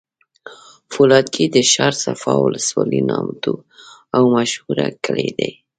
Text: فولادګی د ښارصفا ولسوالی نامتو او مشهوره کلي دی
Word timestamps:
فولادګی 0.91 1.45
د 1.51 1.57
ښارصفا 1.71 2.33
ولسوالی 2.45 3.01
نامتو 3.09 3.53
او 4.15 4.23
مشهوره 4.35 4.87
کلي 5.05 5.29
دی 5.37 5.51